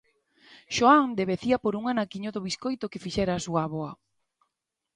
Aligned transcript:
Xoán 0.75 1.07
devecía 1.21 1.57
por 1.63 1.73
un 1.79 1.83
anaquiño 1.93 2.29
do 2.35 2.43
biscoito 2.47 2.89
que 2.91 3.03
fixera 3.05 3.31
a 3.35 3.43
súa 3.45 3.61
avoa. 3.67 3.91